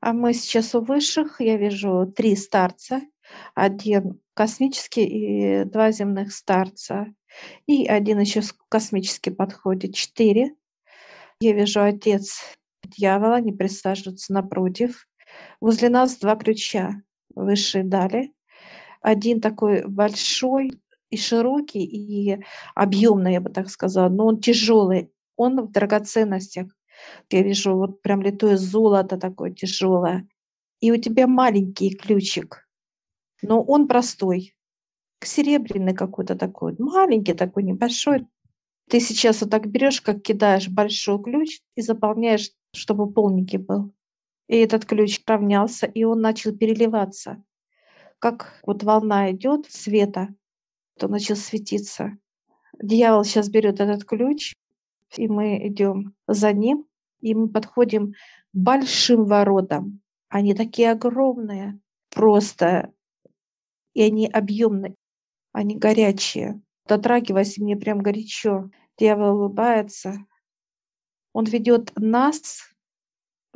[0.00, 1.40] А мы сейчас у высших.
[1.40, 3.00] Я вижу 3 старца.
[3.54, 7.06] 1 космический и 2 земных старца.
[7.66, 9.94] И 1 еще с космический подходит.
[9.94, 10.54] 4.
[11.40, 12.40] Я вижу отец
[12.84, 15.08] дьявола, они присаживаются напротив.
[15.60, 17.02] Возле нас 2 ключа
[17.34, 18.32] высшие дали.
[19.00, 20.72] Один такой большой
[21.10, 22.44] и широкий, и
[22.74, 25.10] объемный, я бы так сказала, но он тяжелый.
[25.36, 26.68] Он в драгоценностях.
[27.30, 30.28] Я вижу вот прям литое золото такое тяжелое.
[30.80, 32.68] И у тебя маленький ключик,
[33.42, 34.54] но он простой,
[35.20, 38.26] серебряный какой-то такой, маленький такой, небольшой.
[38.88, 43.92] Ты сейчас вот так берешь, как кидаешь большой ключ и заполняешь, чтобы полненький был.
[44.46, 47.42] И этот ключ равнялся, и он начал переливаться.
[48.18, 50.28] Как вот волна идет света,
[50.98, 52.16] то начал светиться.
[52.82, 54.54] Дьявол сейчас берет этот ключ,
[55.16, 56.86] и мы идем за ним,
[57.20, 58.16] и мы подходим к
[58.52, 60.00] большим воротам.
[60.28, 61.80] Они такие огромные,
[62.14, 62.92] просто,
[63.94, 64.94] и они объемные,
[65.52, 66.60] они горячие.
[66.86, 68.70] Дотрагиваясь, мне прям горячо.
[68.98, 70.18] Дьявол улыбается.
[71.32, 72.62] Он ведет нас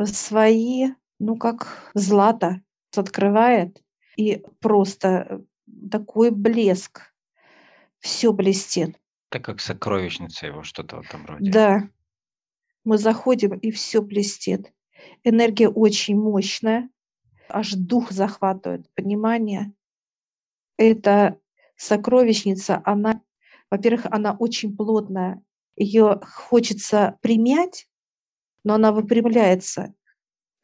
[0.04, 0.88] свои,
[1.19, 2.62] ну как злато,
[2.94, 3.82] открывает,
[4.16, 5.44] и просто
[5.91, 7.14] такой блеск.
[7.98, 8.98] Все блестит.
[9.30, 11.50] Так как сокровищница его, что-то в этом роде.
[11.50, 11.88] Да,
[12.84, 14.72] мы заходим, и все блестит.
[15.25, 16.91] Энергия очень мощная,
[17.48, 19.72] аж дух захватывает, понимание.
[20.77, 21.38] Это
[21.77, 23.22] сокровищница, она,
[23.70, 25.42] во-первых, она очень плотная,
[25.77, 27.88] ее хочется примять,
[28.64, 29.94] но она выпрямляется.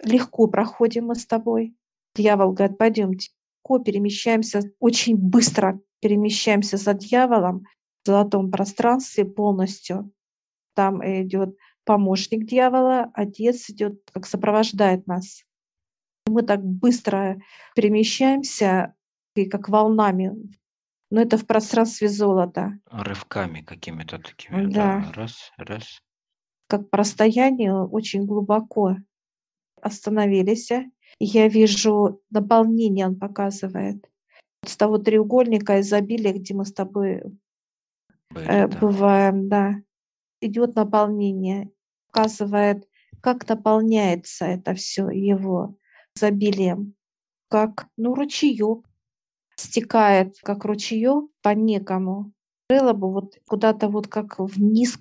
[0.02, 1.74] Легко проходим мы с тобой.
[2.14, 3.30] Дьявол говорит, пойдемте.
[3.64, 7.66] Легко перемещаемся, очень быстро перемещаемся за дьяволом
[8.02, 10.10] в золотом пространстве полностью.
[10.74, 11.56] Там идет
[11.88, 15.44] помощник дьявола, отец идет, как сопровождает нас.
[16.26, 17.40] Мы так быстро
[17.74, 18.94] перемещаемся,
[19.34, 20.36] и как волнами,
[21.10, 22.78] но это в пространстве золота.
[22.90, 24.66] Рывками какими-то такими.
[24.66, 25.02] Да.
[25.02, 25.12] да.
[25.14, 26.02] Раз, раз.
[26.66, 28.96] Как по расстоянию очень глубоко
[29.80, 30.70] остановились.
[31.18, 34.06] Я вижу наполнение, он показывает.
[34.62, 37.22] С того треугольника изобилия, где мы с тобой
[38.28, 38.78] Были, э, да.
[38.78, 39.76] бываем, да,
[40.42, 41.70] идет наполнение
[42.08, 42.88] показывает,
[43.20, 45.76] как наполняется это все его
[46.16, 46.94] изобилием,
[47.48, 48.86] как ну, ручеек
[49.56, 52.32] стекает, как ручеек по некому.
[52.68, 54.98] Было бы вот куда-то вот как вниз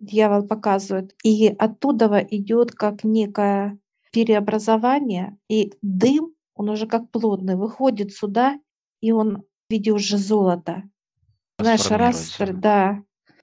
[0.00, 1.14] дьявол показывает.
[1.22, 3.78] И оттуда идет как некое
[4.12, 8.58] переобразование, и дым, он уже как плотный, выходит сюда,
[9.00, 10.84] и он в виде уже золота.
[11.58, 13.02] Знаешь, раз, да,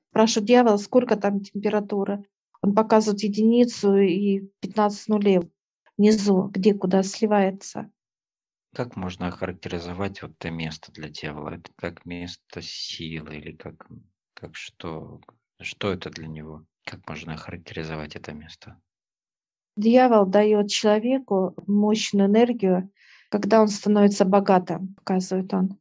[0.09, 2.23] спрашиваю дьявол, сколько там температура?
[2.63, 5.41] Он показывает единицу и 15 нулей
[5.97, 7.91] внизу, где куда сливается.
[8.73, 11.55] Как можно охарактеризовать вот это место для дьявола?
[11.55, 13.85] Это как место силы или как,
[14.33, 15.19] как что?
[15.61, 16.65] Что это для него?
[16.85, 18.81] Как можно охарактеризовать это место?
[19.75, 22.91] Дьявол дает человеку мощную энергию,
[23.29, 25.77] когда он становится богатым, показывает он.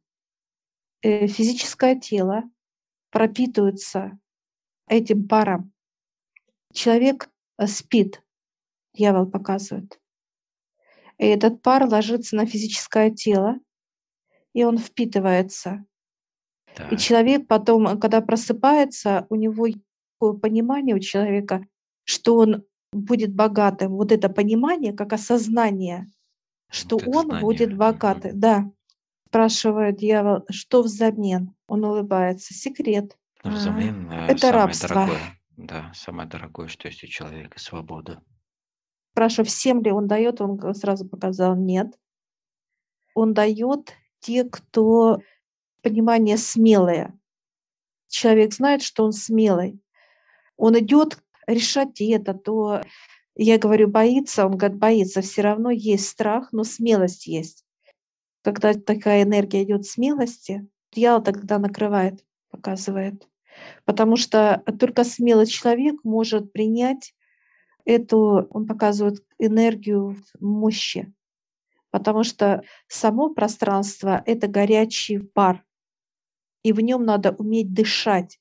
[1.01, 2.43] Э, Физическое тело
[3.09, 4.19] пропитывается
[4.87, 5.72] этим паром.
[6.73, 8.21] Человек э, спит,
[8.93, 9.99] дьявол показывает.
[11.17, 13.59] И этот пар ложится на физическое тело,
[14.53, 15.85] и он впитывается.
[16.67, 19.67] И Так, человек потом, э, когда просыпается, у него
[20.41, 21.65] понимание у человека,
[22.05, 23.93] что он будет богатым.
[23.93, 26.09] Вот это понимание, как осознание,
[26.69, 27.77] что вот он будет знание.
[27.77, 28.31] богатый.
[28.31, 28.39] Мгм.
[28.39, 28.71] Да.
[29.27, 31.53] Спрашивает дьявол, что взамен?
[31.67, 32.53] Он улыбается.
[32.53, 33.17] Секрет.
[33.43, 34.87] Ну, А, Взамен э, Это рабство.
[34.89, 35.19] дорогое.
[35.57, 38.21] Да, самое дорогое, что есть у человека, свобода.
[39.11, 41.97] Спрашиваю, всем ли он дает, он сразу показал нет.
[43.13, 45.19] Он дает те, кто
[45.83, 47.17] понимание смелое.
[48.07, 49.79] Человек знает, что он смелый.
[50.57, 52.81] Он идет решать это, то
[53.35, 55.21] я говорю, боится, он говорит, боится.
[55.21, 57.65] Все равно есть страх, но смелость есть.
[58.41, 63.27] Когда такая энергия идет смелости, дьявол тогда накрывает, показывает.
[63.85, 67.13] Потому что только смелый человек может принять
[67.85, 71.13] эту, он показывает энергию мощи,
[71.91, 75.63] потому что само пространство— это горячий пар,
[76.63, 78.39] и в нем надо уметь дышать.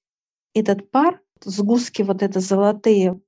[0.55, 3.20] Этот пар, сгустки вот это золотые,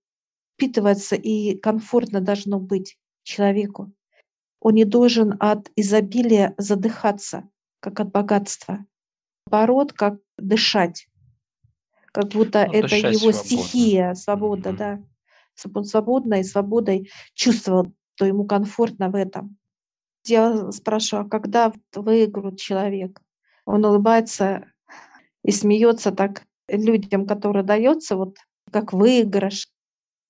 [0.54, 3.92] впитывается и комфортно должно быть человеку.
[4.60, 7.48] Он не должен от изобилия задыхаться,
[7.80, 8.86] как от богатства.
[9.46, 11.08] Наоборот, как дышать,
[12.14, 13.42] как будто Ну, это его свободно.
[13.42, 14.78] стихия, свобода, Мгм.
[14.78, 15.02] да.
[15.74, 19.56] Он свободно и свободой чувствовал то ему комфортно в этом.
[20.26, 23.20] Я спрашиваю, а когда выиграет человек?
[23.66, 24.66] Он улыбается
[25.42, 28.36] и смеется так людям, которые дается, вот
[28.70, 29.68] как выигрыш.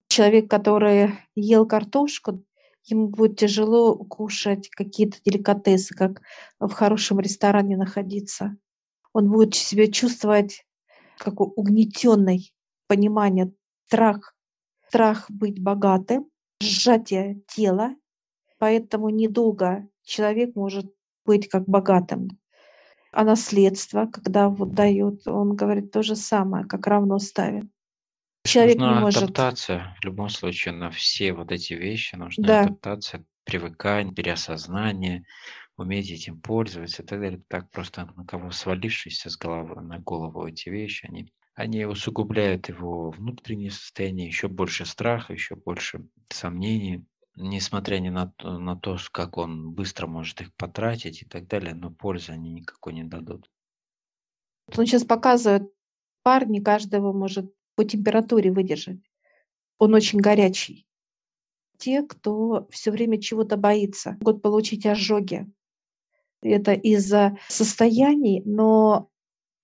[0.08, 2.42] Человек, который ел картошку,
[2.84, 6.22] ему будет тяжело кушать какие-то деликатесы, как
[6.58, 8.56] в хорошем ресторане находиться.
[9.12, 10.64] Он будет себя чувствовать
[11.18, 12.52] как угнетенный,
[12.86, 13.52] понимание,
[13.86, 14.34] страх,
[14.88, 16.26] страх быть богатым,
[16.60, 17.94] сжатие тела,
[18.58, 20.92] поэтому недолго человек может
[21.24, 22.38] быть как богатым.
[23.12, 27.64] А наследство, когда вот дают, он говорит то же самое, как равно ставит.
[28.44, 29.22] Человек нужна не может...
[29.22, 32.16] адаптация в любом случае на все вот эти вещи.
[32.16, 32.60] Нужна да.
[32.62, 35.24] адаптация, привыкание, переосознание,
[35.76, 37.42] уметь этим пользоваться и так далее.
[37.48, 43.10] Так просто на кого свалившиеся с головы на голову эти вещи, они, они усугубляют его
[43.10, 47.04] внутреннее состояние, еще больше страха, еще больше сомнений,
[47.36, 51.90] несмотря ни на, на то, как он быстро может их потратить и так далее, но
[51.90, 53.50] пользы они никакой не дадут.
[54.76, 55.70] Он сейчас показывает,
[56.22, 59.00] парни каждого может по температуре выдержать.
[59.78, 60.86] Он очень горячий.
[61.76, 65.46] Те, кто все время чего-то боится, могут получить ожоги.
[66.44, 69.08] Это из-за состояний, но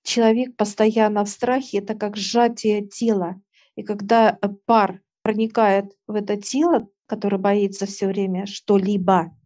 [0.02, 3.40] человек постоянно в страхе, это как сжатие тела.
[3.76, 9.36] И когда пар проникает в это тело, которое боится все время что-либо,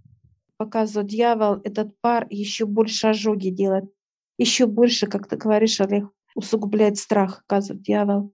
[0.57, 3.85] показывает дьявол, этот пар еще больше ожоги делает,
[4.39, 8.33] еще больше, как ты говоришь, Олег, усугубляет страх, оказывает дьявол.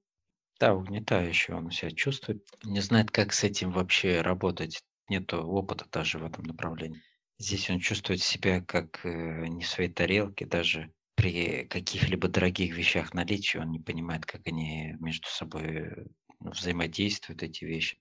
[0.58, 4.82] Да, угнетающе он себя чувствует, не знает, как с этим вообще работать.
[5.08, 7.00] Нет опыта даже в этом направлении.
[7.40, 13.14] Здесь он чувствует себя как э, не в своей тарелке, даже при каких-либо дорогих вещах
[13.14, 16.06] наличия, он не понимает, как они между собой э,
[16.38, 17.98] взаимодействуют, эти вещи.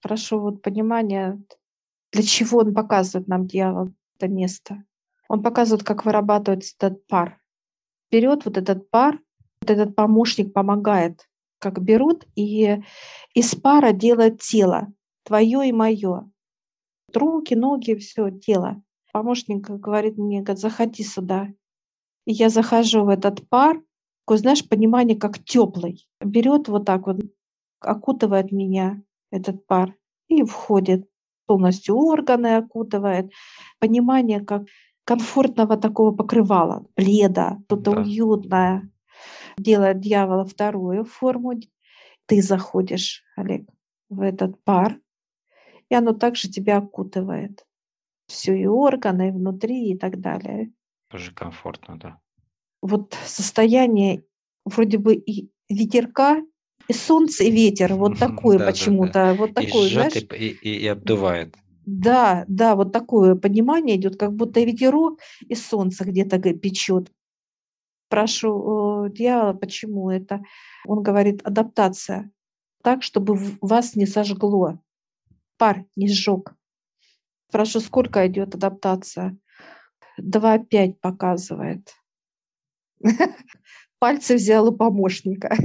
[0.00, 1.40] Прошу вот понимания,
[2.10, 4.82] для чего он показывает нам дьявол это место.
[5.28, 7.38] Он показывает, как вырабатывается этот пар.
[8.10, 9.20] Берет вот этот пар,
[9.60, 11.28] вот этот помощник помогает
[11.62, 12.82] как берут и
[13.34, 14.92] из пара делают тело,
[15.22, 16.28] твое и мое.
[17.16, 18.82] Руки, ноги, все, тело.
[19.12, 21.48] Помощник говорит мне, говорит, заходи сюда.
[22.26, 23.82] И я захожу в этот пар,
[24.24, 26.08] такое, знаешь, понимание, как теплый.
[26.20, 27.18] Берет вот так вот,
[27.80, 29.94] окутывает меня этот пар
[30.28, 31.08] и входит
[31.46, 33.30] полностью органы окутывает.
[33.78, 34.62] Понимание, как
[35.04, 38.00] комфортного такого покрывала, пледа, что-то да.
[38.00, 38.90] уютное
[39.58, 41.54] делает дьявола вторую форму,
[42.26, 43.68] ты заходишь, Олег,
[44.08, 44.98] в этот пар,
[45.92, 47.66] и оно также тебя окутывает.
[48.26, 50.72] Все и органы, и внутри, и так далее.
[51.10, 52.18] Тоже комфортно, да.
[52.80, 54.24] Вот состояние
[54.64, 56.42] вроде бы и ветерка,
[56.88, 60.16] и солнце, и ветер, вот такое почему-то, вот такое, знаешь.
[60.16, 61.56] И, и, и обдувает.
[61.84, 67.12] Да, да, вот такое понимание идет, как будто ветерок и солнце где-то печет
[68.06, 70.42] спрашиваю дьявола, почему это.
[70.86, 72.30] Он говорит, адаптация.
[72.82, 74.78] Так, чтобы вас не сожгло,
[75.62, 76.56] пар не сжег.
[77.48, 79.38] Спрашиваю, сколько идет адаптация?
[80.20, 81.94] 2,5 показывает.
[84.00, 85.56] Пальцы взял у помощника.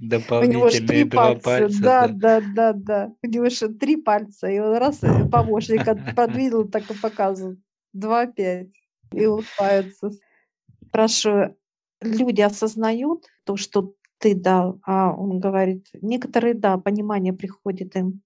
[0.00, 1.80] Дополнительные два пальца.
[1.80, 3.12] Да, да, да, да.
[3.22, 4.98] У него же три пальца, и он раз
[5.30, 5.84] помощник
[6.16, 7.60] подвинул, так и показывает.
[7.96, 8.72] 2-5
[9.12, 10.10] и улыбаются.
[10.88, 11.56] Спрашиваю,
[12.00, 13.94] люди осознают то, что
[14.24, 14.80] ты дал?
[14.86, 18.22] А он говорит, некоторые, да, понимание приходит им,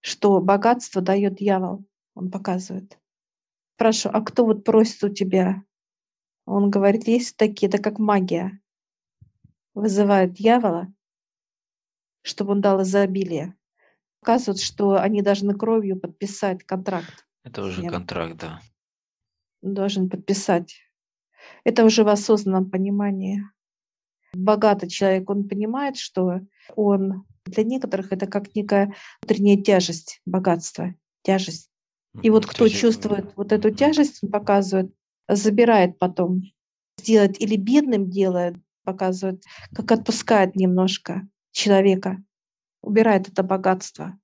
[0.00, 1.84] что богатство дает дьявол.
[2.14, 2.96] Он показывает.
[3.74, 5.64] Спрашиваю, а кто вот просит у тебя?
[6.46, 8.60] Он говорит, есть такие, это как магия.
[9.74, 10.86] Вызывают дьявола,
[12.22, 13.56] чтобы он дал изобилие.
[14.20, 17.26] Показывают, что они должны кровью подписать контракт.
[17.42, 18.60] Это уже контракт, да
[19.62, 20.76] должен подписать.
[21.64, 23.42] Это уже в осознанном понимании.
[24.38, 26.40] Богатый человек, он понимает, что
[26.76, 31.70] он для некоторых это как некая внутренняя тяжесть богатства, тяжесть.
[32.22, 34.92] И вот кто чувствует вот эту тяжесть, он показывает,
[35.28, 36.42] забирает потом,
[36.98, 39.42] сделает или бедным делает, показывает,
[39.74, 42.22] как отпускает немножко человека,
[42.80, 44.18] убирает это богатство.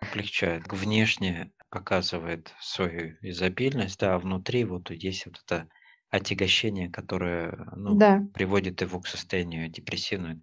[0.00, 0.70] Облегчает.
[0.70, 5.68] Внешне показывает свою изобильность, да, а внутри вот есть вот это
[6.10, 8.26] отягощение, которое ну, да.
[8.34, 10.36] приводит его к состоянию депрессивного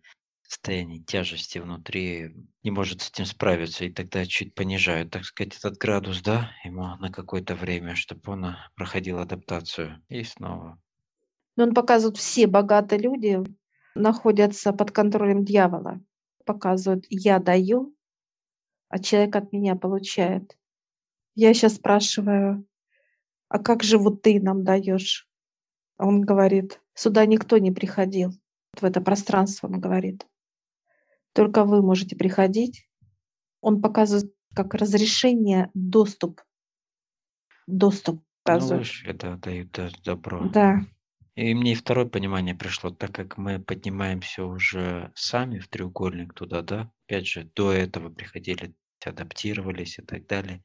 [0.53, 5.77] состояние тяжести внутри, не может с этим справиться, и тогда чуть понижают, так сказать, этот
[5.77, 10.79] градус, да, ему на какое-то время, чтобы он проходил адаптацию, и снова.
[11.55, 13.39] Но он показывает, все богатые люди
[13.95, 15.99] находятся под контролем дьявола.
[16.45, 17.95] показывает, я даю,
[18.89, 20.57] а человек от меня получает.
[21.35, 22.67] Я сейчас спрашиваю,
[23.47, 25.27] а как же вот ты нам даешь?
[25.97, 28.31] Он говорит, сюда никто не приходил,
[28.79, 30.27] в это пространство, он говорит.
[31.33, 32.87] Только вы можете приходить.
[33.61, 36.41] Он показывает как разрешение, доступ.
[37.65, 38.87] Доступ ну, показывает.
[39.03, 40.49] Ну, это дают добро.
[40.49, 40.81] Да.
[41.35, 46.61] И мне и второе понимание пришло, так как мы поднимаемся уже сами в треугольник туда,
[46.61, 50.63] да, опять же, до этого приходили, адаптировались и так далее,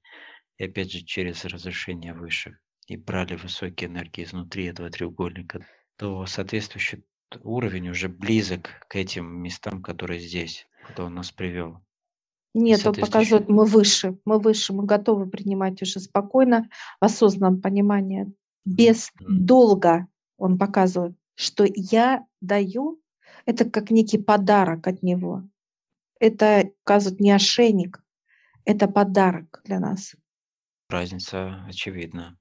[0.58, 2.58] и опять же через разрешение высших,
[2.88, 5.64] и брали высокие энергии изнутри этого треугольника,
[5.96, 7.04] то соответствующий
[7.42, 11.84] уровень уже близок к этим местам, которые здесь, куда он нас привел.
[12.54, 18.32] Нет, он показывает, мы выше, мы выше, мы готовы принимать уже спокойно, в осознанном понимании,
[18.64, 23.00] без долга он показывает, что я даю,
[23.44, 25.46] это как некий подарок от него.
[26.20, 28.02] Это, показывает, не ошейник,
[28.64, 30.16] это подарок для нас.
[30.88, 32.37] Разница очевидна.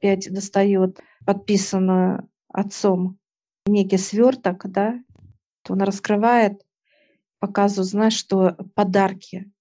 [0.00, 3.18] Опять достает подписанную отцом
[3.66, 4.98] некий сверток, да,
[5.68, 6.64] он раскрывает,
[7.38, 9.52] показывает, знаешь, что подарки.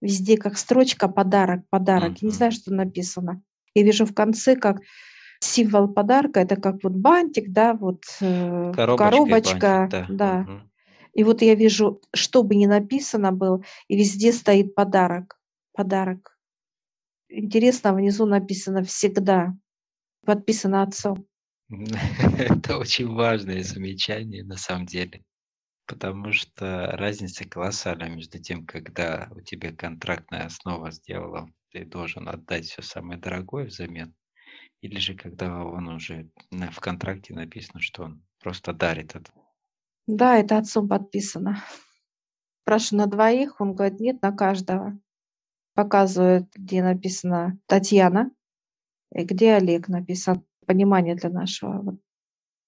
[0.00, 2.12] Везде как строчка подарок, подарок.
[2.12, 2.18] Mm-hmm.
[2.22, 3.42] Я не знаю, что написано.
[3.74, 4.80] Я вижу в конце, как
[5.40, 10.44] символ подарка это как вот бантик, да, вот э, коробочка, коробочка бантик, да.
[10.44, 10.52] да.
[10.52, 10.60] Угу.
[11.14, 15.38] И вот я вижу, что бы ни написано было, и везде стоит подарок,
[15.72, 16.38] подарок.
[17.30, 19.54] Интересно, внизу написано всегда,
[20.26, 21.26] подписано отцом.
[21.68, 25.22] Это очень важное замечание на самом деле,
[25.86, 32.66] потому что разница колоссальная между тем, когда у тебя контрактная основа сделала, ты должен отдать
[32.66, 34.12] все самое дорогое взамен,
[34.80, 39.30] или же когда он уже в контракте написано, что он просто дарит это?
[40.08, 41.62] Да, это отцом подписано.
[42.64, 44.98] Прошу на двоих, он говорит, нет, на каждого.
[45.82, 48.30] Показывает, где написано Татьяна,
[49.14, 50.44] и где Олег написан.
[50.66, 51.98] Понимание для нашего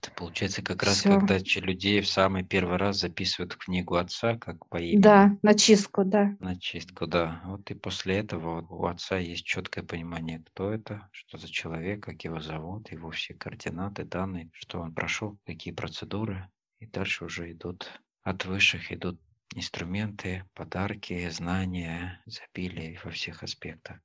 [0.03, 1.21] это получается как раз, Всё.
[1.21, 5.01] когда людей в самый первый раз записывают в книгу отца, как по имени.
[5.01, 6.37] Да, на чистку, да.
[6.41, 7.41] На чистку, да.
[7.45, 12.25] Вот и после этого у отца есть четкое понимание, кто это, что за человек, как
[12.25, 16.49] его зовут, его все координаты, данные, что он прошел, какие процедуры.
[16.81, 17.89] И дальше уже идут
[18.25, 19.21] от высших, идут
[19.55, 23.99] инструменты, подарки, знания, изобилие во всех аспектах.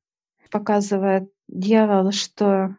[0.52, 2.76] Показывает дьявол, что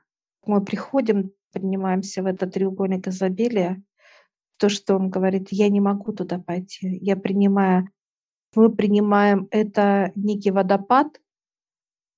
[0.47, 3.83] мы приходим поднимаемся в этот треугольник изобилия,
[4.59, 7.89] то, что он говорит, я не могу туда пойти, я принимаю,
[8.55, 11.21] мы принимаем это некий водопад,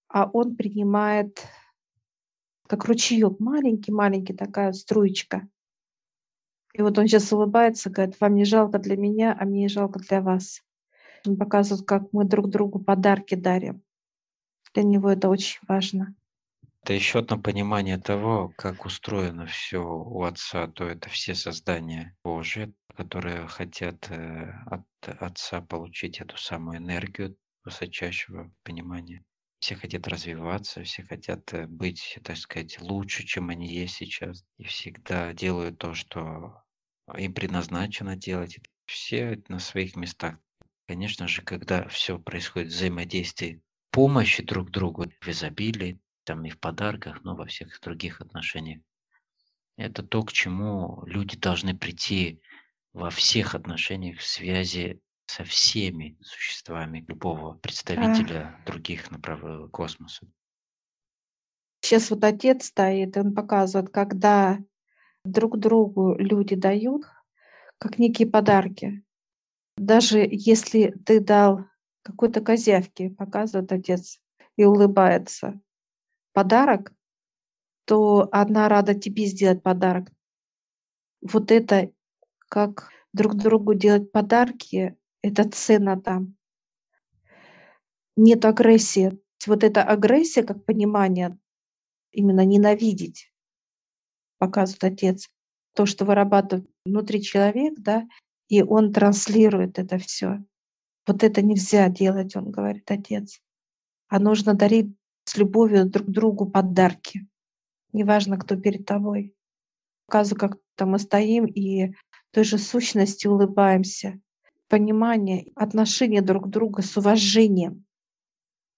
[0.09, 1.47] а он принимает
[2.66, 5.49] как ручеек, маленький-маленький такая струечка.
[6.72, 9.98] И вот он сейчас улыбается, говорит, вам не жалко для меня, а мне не жалко
[9.98, 10.62] для вас.
[11.26, 13.82] Он показывает, как мы друг другу подарки дарим.
[14.74, 16.14] Для него это очень важно.
[16.82, 22.72] Это еще одно понимание того, как устроено все у Отца, то это все создания Божьи,
[22.96, 29.22] которые хотят э, от Отца получить эту самую энергию высочайшего понимания.
[29.60, 34.42] Все хотят развиваться, все хотят э, быть, так сказать, лучше, чем они есть сейчас.
[34.56, 36.62] И всегда делают то, что
[37.16, 38.58] им предназначено делать.
[38.86, 40.38] Все на своих местах.
[40.88, 47.22] Конечно же, когда все происходит взаимодействие помощи друг другу в изобилии, там и в подарках,
[47.22, 48.82] но во всех других отношениях.
[49.76, 52.40] Это то, к чему люди должны прийти
[52.92, 55.00] во всех отношениях в связи
[55.30, 58.66] со всеми существами любого представителя а.
[58.66, 60.26] других направлений космоса.
[61.80, 64.58] Сейчас вот отец стоит, он показывает, когда
[65.25, 67.04] друг другу люди дают,
[67.78, 69.04] как некие подарки.
[69.76, 71.64] Даже если ты дал
[72.02, 74.20] какой-то козявки, показывает отец
[74.56, 75.60] и улыбается,
[76.32, 76.92] подарок,
[77.84, 80.08] то она рада тебе сделать подарок.
[81.22, 81.92] Вот это,
[82.49, 86.36] как друг другу делать подарки, это ценно там.
[88.16, 89.18] Нет агрессии.
[89.46, 91.38] Вот эта агрессия, как понимание,
[92.12, 93.32] именно ненавидеть,
[94.38, 95.30] показывает отец.
[95.74, 98.06] То, что вырабатывает внутри человек, да,
[98.48, 100.44] и он транслирует это все.
[101.06, 103.40] Вот это нельзя делать, он говорит, отец.
[104.08, 107.28] А нужно дарить с любовью друг другу подарки.
[107.92, 109.34] Неважно, кто перед тобой.
[110.06, 111.94] Показываю, как там мы стоим и
[112.32, 114.20] той же сущности улыбаемся.
[114.70, 117.84] Понимание, отношение друг к другу с уважением,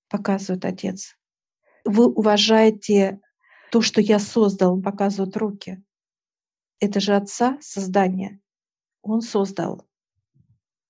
[0.08, 1.18] показывает Отец.
[1.84, 3.20] Вы уважаете
[3.70, 5.84] то, что я создал, он показывает руки.
[6.80, 8.40] Это же Отца создание.
[9.02, 9.86] Он создал.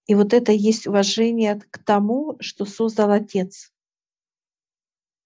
[0.06, 3.72] И вот это есть уважение к тому, что создал Отец.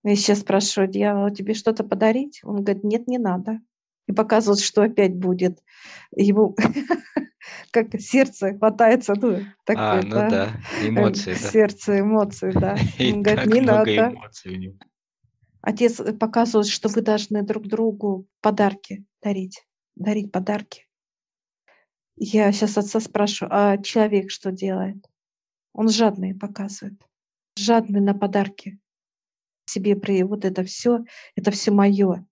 [0.04, 2.40] Я сейчас спрашиваю дьявола, тебе что-то подарить?
[2.44, 3.60] Он говорит, нет, не надо.
[4.06, 5.62] И показывает, что опять будет.
[6.14, 6.56] Ему
[7.70, 10.52] как сердце хватается, ну, такое, а, ну да, да.
[10.82, 11.50] эмоции, да.
[11.50, 12.76] Сердце, эмоции, да.
[12.98, 14.14] Он говорит, не надо.
[15.60, 20.86] Отец показывает, что вы должны друг другу подарки дарить, дарить подарки.
[22.16, 25.04] Я сейчас отца спрашиваю, а человек что делает?
[25.72, 26.98] Он жадный показывает,
[27.56, 28.78] жадный на подарки
[29.66, 32.26] себе при вот это все, это все мое.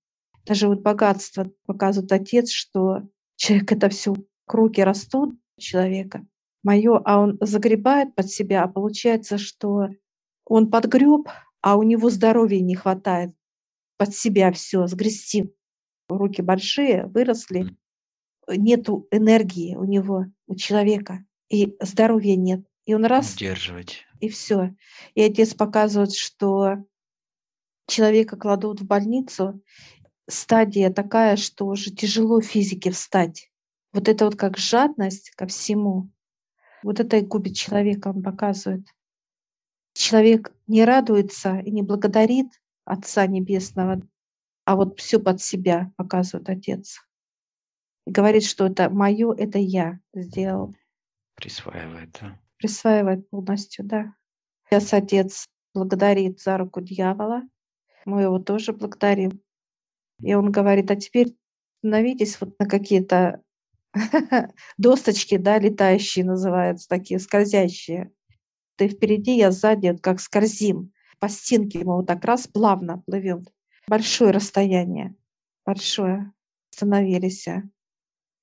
[0.46, 3.02] Даже вот богатство показывает отец, что
[3.36, 4.14] человек это все
[4.46, 6.26] руки растут человека,
[6.62, 9.88] мое, а он загребает под себя, а получается, что
[10.44, 11.28] он подгреб,
[11.60, 13.34] а у него здоровья не хватает
[13.96, 15.54] под себя все сгрести.
[16.08, 17.74] Руки большие, выросли,
[18.48, 22.66] нету энергии у него, у человека, и здоровья нет.
[22.84, 23.34] И он раз...
[23.34, 24.04] Удерживать.
[24.20, 24.74] И все.
[25.14, 26.84] И отец показывает, что
[27.86, 29.62] человека кладут в больницу,
[30.28, 33.50] стадия такая, что уже тяжело физике встать.
[33.94, 36.10] Вот это вот как жадность ко всему,
[36.82, 38.84] вот это и губит человека, он показывает.
[39.94, 42.48] Человек не радуется и не благодарит
[42.84, 44.02] Отца Небесного,
[44.64, 47.06] а вот все под себя показывает Отец.
[48.04, 50.74] И говорит, что это мое, это я сделал.
[51.36, 52.36] Присваивает, да?
[52.58, 54.12] Присваивает полностью, да.
[54.68, 57.42] Сейчас Отец благодарит за руку дьявола,
[58.04, 59.40] мы его тоже благодарим.
[60.20, 61.36] И он говорит, а теперь
[61.78, 63.43] становитесь вот на какие-то
[64.78, 68.12] досточки, да, летающие называются, такие скользящие.
[68.76, 70.92] Ты впереди, я сзади, как скользим.
[71.20, 73.46] По стенке мы вот так раз плавно плывем.
[73.86, 75.14] Большое расстояние,
[75.64, 76.32] большое.
[76.70, 77.46] Становились.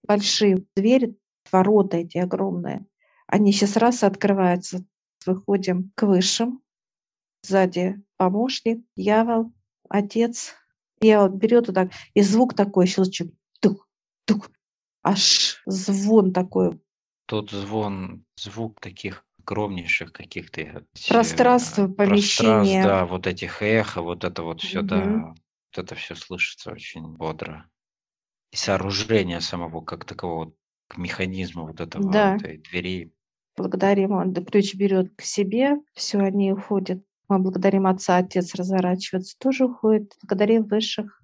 [0.07, 1.17] Большие двери,
[1.51, 2.85] ворота эти огромные.
[3.27, 4.85] Они сейчас раз открываются,
[5.25, 6.61] выходим к высшим.
[7.43, 9.51] Сзади помощник, дьявол,
[9.89, 10.53] отец.
[11.01, 13.87] Я вот берет вот так, и звук такой, щелчок, тук,
[14.25, 14.51] тук,
[15.03, 16.79] аж звон такой.
[17.25, 22.83] Тут звон, звук таких огромнейших каких-то э, пространств, помещения.
[22.83, 24.87] Да, вот этих эхо, вот это вот все, угу.
[24.87, 27.69] да, вот это все слышится очень бодро.
[28.51, 30.53] И сооружение самого как такового,
[30.87, 32.35] к механизму вот этого, да.
[32.35, 33.13] этой двери.
[33.55, 39.65] Благодарим, он ключ берет к себе, все, они уходят мы благодарим Отца, Отец разворачивается, тоже
[39.65, 40.17] уходит.
[40.21, 41.20] Благодарим высших